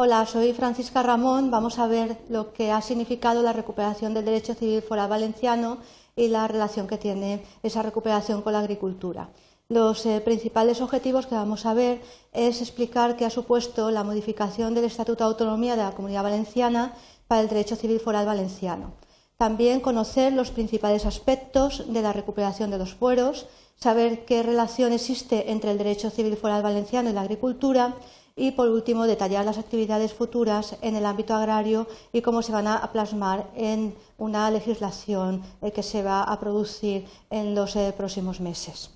[0.00, 1.50] Hola, soy Francisca Ramón.
[1.50, 5.78] Vamos a ver lo que ha significado la recuperación del derecho civil foral valenciano
[6.14, 9.30] y la relación que tiene esa recuperación con la agricultura.
[9.68, 12.00] Los eh, principales objetivos que vamos a ver
[12.32, 16.94] es explicar qué ha supuesto la modificación del Estatuto de Autonomía de la Comunidad Valenciana
[17.26, 18.92] para el derecho civil foral valenciano.
[19.36, 25.50] También conocer los principales aspectos de la recuperación de los fueros, saber qué relación existe
[25.50, 27.96] entre el derecho civil foral valenciano y la agricultura
[28.38, 32.68] y, por último, detallar las actividades futuras en el ámbito agrario y cómo se van
[32.68, 38.40] a plasmar en una legislación eh, que se va a producir en los eh, próximos
[38.40, 38.90] meses.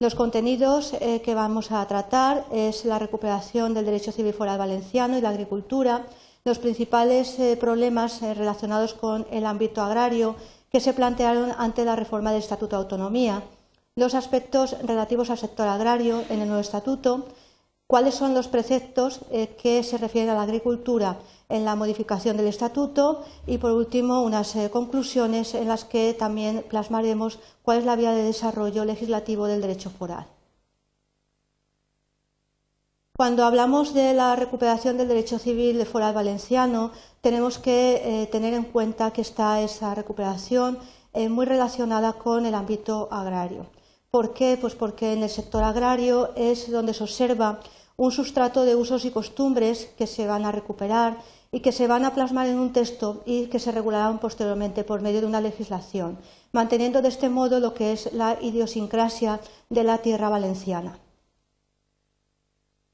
[0.00, 5.18] Los contenidos eh, que vamos a tratar es la recuperación del derecho civil foral valenciano
[5.18, 6.06] y la agricultura,
[6.44, 10.36] los principales problemas relacionados con el ámbito agrario
[10.70, 13.42] que se plantearon ante la reforma del Estatuto de Autonomía,
[13.96, 17.26] los aspectos relativos al sector agrario en el nuevo estatuto,
[17.88, 21.16] cuáles son los preceptos eh, que se refieren a la agricultura
[21.48, 26.66] en la modificación del estatuto y, por último, unas eh, conclusiones en las que también
[26.68, 30.26] plasmaremos cuál es la vía de desarrollo legislativo del derecho foral.
[33.16, 36.92] Cuando hablamos de la recuperación del derecho civil foral valenciano,
[37.22, 40.78] tenemos que eh, tener en cuenta que está esa recuperación
[41.30, 43.66] muy relacionada con el ámbito agrario.
[44.10, 44.56] ¿Por qué?
[44.58, 47.60] Pues porque en el sector agrario es donde se observa
[47.96, 51.18] un sustrato de usos y costumbres que se van a recuperar
[51.52, 55.02] y que se van a plasmar en un texto y que se regularán posteriormente por
[55.02, 56.18] medio de una legislación,
[56.52, 60.98] manteniendo de este modo lo que es la idiosincrasia de la tierra valenciana.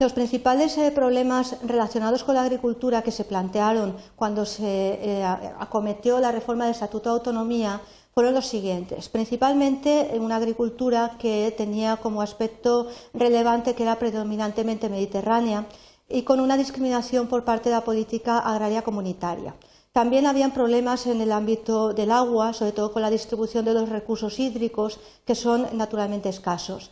[0.00, 6.18] Los principales eh, problemas relacionados con la agricultura que se plantearon cuando se eh, acometió
[6.18, 7.80] la reforma del Estatuto de Autonomía
[8.14, 9.08] fueron los siguientes.
[9.08, 15.66] Principalmente en una agricultura que tenía como aspecto relevante que era predominantemente mediterránea
[16.08, 19.54] y con una discriminación por parte de la política agraria comunitaria.
[19.92, 23.88] También habían problemas en el ámbito del agua, sobre todo con la distribución de los
[23.88, 26.90] recursos hídricos, que son naturalmente escasos.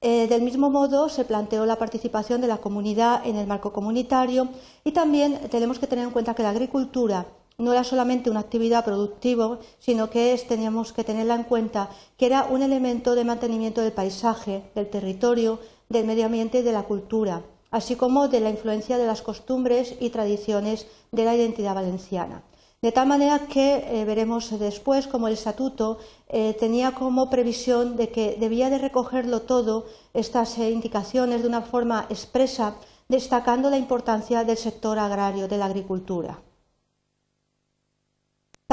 [0.00, 4.48] Eh, del mismo modo, se planteó la participación de la comunidad en el marco comunitario
[4.84, 7.26] y también tenemos que tener en cuenta que la agricultura
[7.56, 12.44] no era solamente una actividad productiva, sino que teníamos que tenerla en cuenta que era
[12.44, 17.42] un elemento de mantenimiento del paisaje, del territorio, del medio ambiente y de la cultura,
[17.70, 22.42] así como de la influencia de las costumbres y tradiciones de la identidad valenciana.
[22.82, 25.98] De tal manera que eh, veremos después cómo el estatuto
[26.28, 32.06] eh, tenía como previsión de que debía de recogerlo todo, estas indicaciones, de una forma
[32.10, 32.74] expresa,
[33.08, 36.40] destacando la importancia del sector agrario, de la agricultura.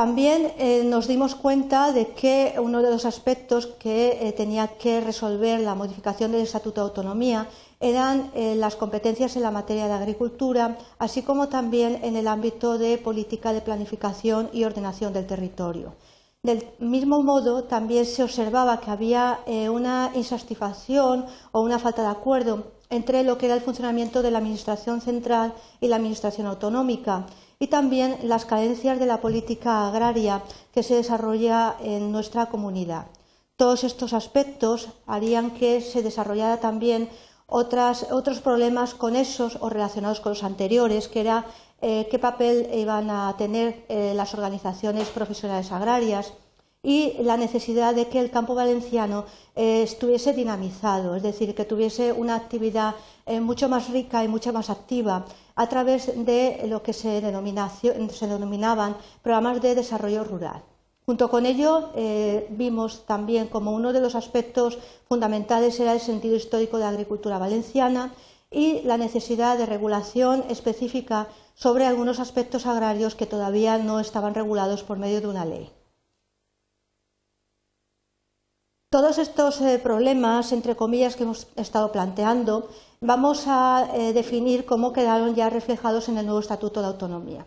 [0.02, 5.00] También eh, nos dimos cuenta de que uno de los aspectos que eh, tenía que
[5.00, 7.48] resolver la modificación del Estatuto de Autonomía
[7.80, 12.80] eran eh, las competencias en la materia de agricultura, así como también en el ámbito
[12.80, 15.94] de política de planificación y ordenación del territorio.
[16.42, 19.42] Del mismo modo, también se observaba que había
[19.72, 24.40] una insatisfacción o una falta de acuerdo entre lo que era el funcionamiento de la
[24.40, 27.28] Administración central y la Administración autonómica
[27.62, 30.42] y también las carencias de la política agraria
[30.74, 33.06] que se desarrolla en nuestra comunidad.
[33.56, 37.08] Todos estos aspectos harían que se desarrollara también
[37.46, 41.46] otros problemas conexos o relacionados con los anteriores, que era
[41.82, 46.34] eh, qué papel iban a tener eh, las organizaciones profesionales agrarias,
[46.84, 49.26] y la necesidad de que el campo valenciano
[49.56, 52.96] eh, estuviese dinamizado, es decir, que tuviese una actividad
[53.28, 55.26] eh, mucho más rica y mucho más activa
[55.56, 60.64] a través de lo que se, denominaban programas de desarrollo rural.
[61.06, 66.36] Junto con ello, eh, vimos también como uno de los aspectos fundamentales era el sentido
[66.36, 68.14] histórico de la agricultura valenciana
[68.50, 74.84] y la necesidad de regulación específica sobre algunos aspectos agrarios que todavía no estaban regulados
[74.84, 75.70] por medio de una ley.
[78.92, 82.68] Todos estos eh, problemas, entre comillas, que hemos estado planteando,
[83.00, 87.46] vamos a eh, definir cómo quedaron ya reflejados en el nuevo Estatuto de Autonomía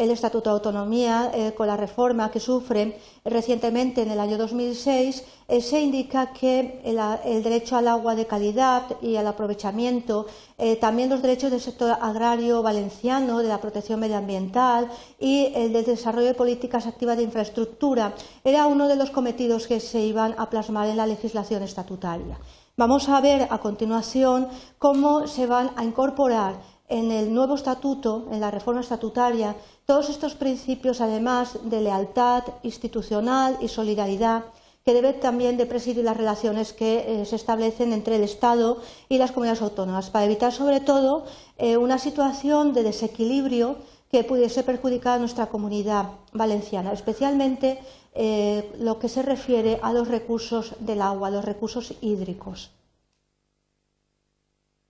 [0.00, 5.24] el Estatuto de Autonomía, eh, con la reforma que sufre recientemente en el año 2006,
[5.46, 10.26] eh, se indica que el, derecho al agua de calidad y al aprovechamiento,
[10.56, 14.88] eh, también los derechos del sector agrario valenciano, de la protección medioambiental
[15.18, 19.80] y el del desarrollo de políticas activas de infraestructura, era uno de los cometidos que
[19.80, 22.38] se iban a plasmar en la legislación estatutaria.
[22.80, 24.48] Vamos a ver a continuación
[24.78, 26.54] cómo se van a incorporar
[26.90, 29.56] en el nuevo estatuto, en la reforma estatutaria,
[29.86, 34.44] todos estos principios, además de lealtad institucional y solidaridad,
[34.84, 38.78] que debe también de presidir las relaciones que eh, se establecen entre el Estado
[39.08, 41.24] y las comunidades autónomas, para evitar sobre todo
[41.58, 43.76] eh, una situación de desequilibrio
[44.10, 47.78] que pudiese perjudicar a nuestra comunidad valenciana, especialmente
[48.14, 52.72] eh, lo que se refiere a los recursos del agua, los recursos hídricos.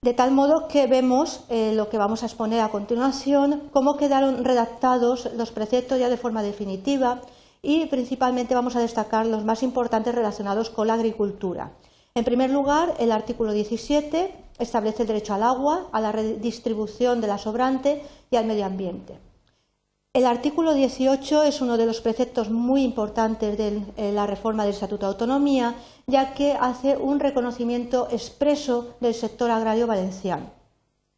[0.03, 5.29] De tal modo que vemos lo que vamos a exponer a continuación, cómo quedaron redactados
[5.35, 7.21] los preceptos ya de forma definitiva
[7.61, 11.73] y principalmente vamos a destacar los más importantes relacionados con la agricultura.
[12.15, 17.27] En primer lugar, el artículo 17 establece el derecho al agua, a la redistribución de
[17.27, 18.01] la sobrante
[18.31, 19.19] y al medio ambiente.
[20.13, 25.05] El artículo 18 es uno de los preceptos muy importantes de la reforma del Estatuto
[25.05, 25.75] de Autonomía,
[26.05, 30.51] ya que hace un reconocimiento expreso del sector agrario valenciano.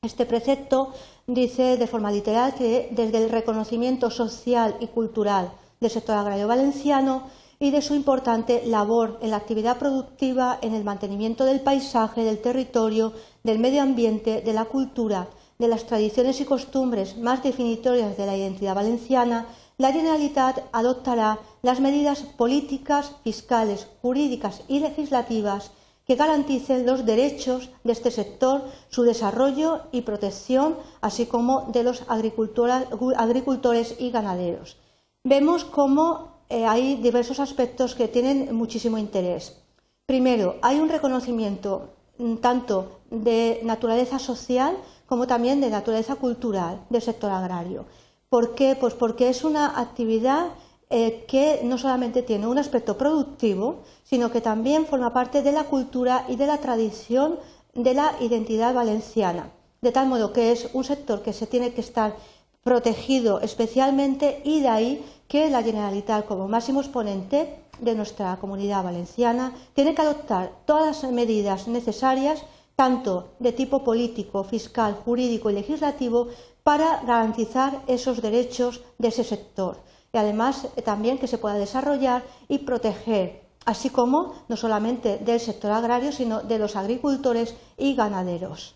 [0.04, 0.94] Este precepto
[1.26, 7.24] dice de forma literal que desde el reconocimiento social y cultural del sector agrario valenciano
[7.58, 12.44] y de su importante labor en la actividad productiva, en el mantenimiento del paisaje, del
[12.44, 13.14] territorio,
[13.44, 15.30] del medio ambiente, de la cultura,
[15.64, 19.48] de las tradiciones y costumbres más definitorias de la identidad valenciana,
[19.80, 25.72] la Generalitat adoptará las medidas políticas, fiscales, jurídicas y legislativas
[26.06, 32.04] que garanticen los derechos de este sector, su desarrollo y protección, así como de los
[32.08, 34.78] agricultores y ganaderos
[35.24, 39.58] vemos cómo eh, hay diversos aspectos que tienen muchísimo interés.
[40.06, 44.78] Primero, hay un reconocimiento mm, tanto de naturaleza social
[45.14, 47.86] como también de naturaleza cultural del sector agrario.
[48.30, 48.76] ¿Por qué?
[48.76, 50.48] Pues porque es una actividad
[50.90, 55.66] eh, que no solamente tiene un aspecto productivo, sino que también forma parte de la
[55.66, 57.38] cultura y de la tradición
[57.76, 59.52] de la identidad valenciana.
[59.84, 62.16] De tal modo que es un sector que se tiene que estar
[62.64, 69.54] protegido especialmente y de ahí que la Generalitat, como máximo exponente de nuestra comunidad valenciana,
[69.76, 72.44] tiene que adoptar todas las medidas necesarias,
[72.76, 76.28] tanto de tipo político, fiscal, jurídico y legislativo,
[76.64, 79.78] para garantizar esos derechos de ese sector
[80.14, 85.72] y además también que se pueda desarrollar y proteger, así como no solamente del sector
[85.72, 88.76] agrario, sino de los agricultores y ganaderos.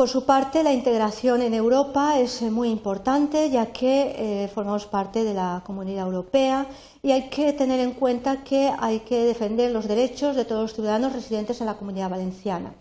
[0.00, 4.86] Por su parte, la integración en Europa es eh, muy importante ya que eh, formamos
[4.86, 6.66] parte de la Comunidad Europea
[7.02, 10.72] y hay que tener en cuenta que hay que defender los derechos de todos los
[10.72, 12.72] ciudadanos residentes en la Comunidad Valenciana.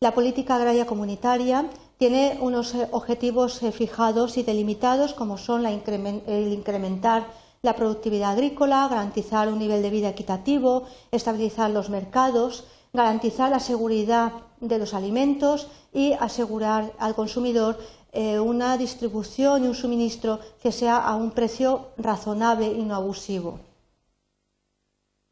[0.00, 7.28] La política agraria comunitaria tiene unos eh, objetivos fijados y delimitados como son el incrementar
[7.62, 14.32] la productividad agrícola, garantizar un nivel de vida equitativo, estabilizar los mercados, garantizar la seguridad
[14.60, 17.76] de los alimentos y asegurar al consumidor
[18.12, 23.58] eh, una distribución y un suministro que sea a un precio razonable y no abusivo.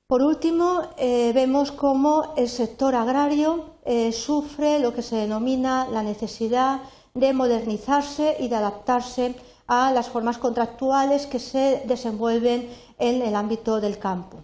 [0.09, 6.03] Por último, eh, vemos cómo el sector agrario eh, sufre lo que se denomina la
[6.03, 6.81] necesidad
[7.15, 9.35] de modernizarse y de adaptarse
[9.69, 12.69] a las formas contractuales que se desenvuelven
[12.99, 14.39] en el ámbito del campo.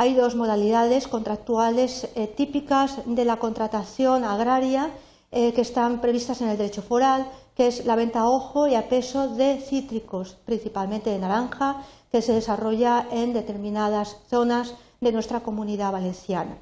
[0.00, 4.88] Hay dos modalidades contractuales típicas de la contratación agraria
[5.30, 8.76] eh, que están previstas en el derecho foral, que es la venta a ojo y
[8.76, 15.40] a peso de cítricos, principalmente de naranja, que se desarrolla en determinadas zonas de nuestra
[15.40, 16.56] comunidad valenciana.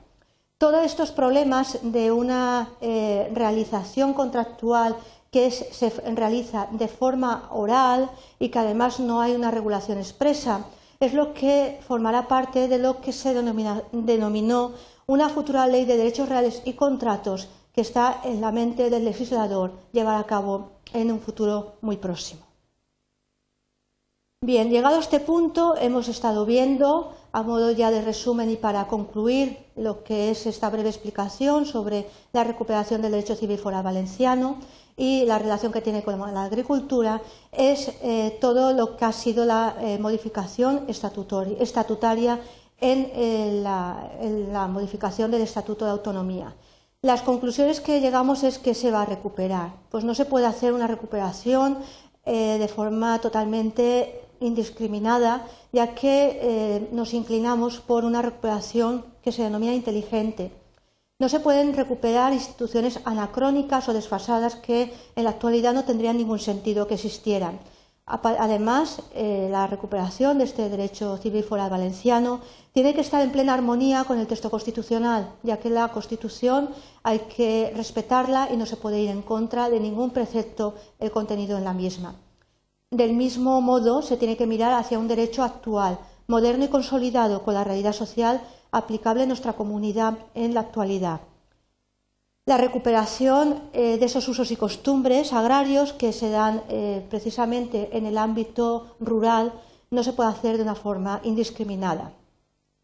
[0.59, 4.97] Todos estos problemas de una eh, realización contractual
[5.31, 10.65] que se realiza de forma oral y que además no hay una regulación expresa,
[11.01, 14.73] es lo que formará parte de lo que se denominó
[15.07, 19.73] una futura ley de derechos reales y contratos que está en la mente del legislador
[19.93, 22.43] llevar a cabo en un futuro muy próximo.
[24.41, 28.87] Bien, llegado a este punto, hemos estado viendo, a modo ya de resumen y para
[28.87, 34.59] concluir lo que es esta breve explicación sobre la recuperación del derecho civil foral valenciano
[34.99, 39.45] y la relación que tiene con la agricultura, es eh, todo lo que ha sido
[39.45, 42.41] la eh, modificación estatutaria
[42.81, 43.65] en, eh,
[44.21, 46.53] en la modificación del Estatuto de Autonomía.
[47.01, 49.71] Las conclusiones que llegamos es que se va a recuperar.
[49.89, 51.79] Pues no se puede hacer una recuperación
[52.27, 60.53] de forma totalmente indiscriminada, ya que nos inclinamos por una recuperación que se denomina inteligente.
[61.21, 66.39] No se pueden recuperar instituciones anacrónicas o desfasadas que en la actualidad no tendrían ningún
[66.39, 67.59] sentido que existieran.
[68.07, 72.41] Además, eh, la recuperación de este derecho civil foral valenciano
[72.73, 76.71] tiene que estar en plena armonía con el texto constitucional, ya que la Constitución
[77.03, 80.77] hay que respetarla y no se puede ir en contra de ningún precepto
[81.13, 82.15] contenido en la misma.
[82.91, 85.99] Del mismo modo, se tiene que mirar hacia un derecho actual,
[86.29, 91.21] moderno y consolidado con la realidad social aplicable en nuestra comunidad en la actualidad.
[92.49, 98.07] La recuperación eh, de esos usos y costumbres agrarios que se dan eh, precisamente en
[98.07, 99.53] el ámbito rural
[99.91, 102.13] no se puede hacer de una forma indiscriminada,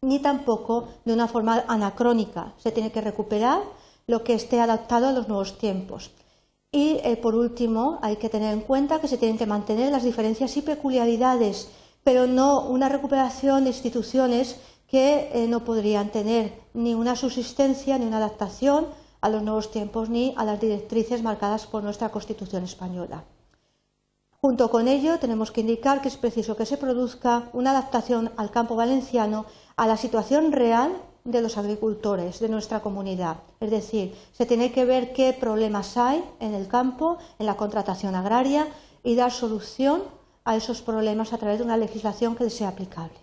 [0.01, 2.53] ni tampoco de una forma anacrónica.
[2.57, 3.61] Se tiene que recuperar
[4.05, 6.11] lo que esté adaptado a los nuevos tiempos.
[6.71, 10.03] Y, eh, por último, hay que tener en cuenta que se tienen que mantener las
[10.03, 11.69] diferencias y peculiaridades,
[12.03, 14.57] pero no una recuperación de instituciones
[14.95, 18.87] que no podrían tener ni una subsistencia ni una adaptación
[19.19, 23.25] a los nuevos tiempos ni a las directrices marcadas por nuestra Constitución española.
[24.39, 28.51] Junto con ello, tenemos que indicar que es preciso que se produzca una adaptación al
[28.51, 30.93] campo valenciano a la situación real
[31.25, 33.39] de los agricultores de nuestra comunidad.
[33.59, 38.15] Es decir, se tiene que ver qué problemas hay en el campo, en la contratación
[38.15, 38.65] agraria
[39.03, 40.03] y dar solución
[40.45, 43.17] a esos problemas a través de una legislación que les sea aplicable.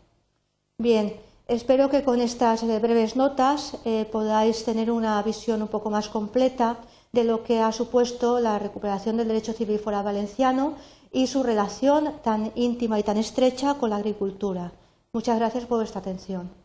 [0.76, 1.16] Bien,
[1.48, 6.78] Espero que con estas breves notas eh, podáis tener una visión un poco más completa
[7.10, 10.74] de lo que ha supuesto la recuperación del derecho civil foral valenciano
[11.10, 14.72] y su relación tan íntima y tan estrecha con la agricultura.
[15.12, 16.61] Muchas gracias por vuestra atención.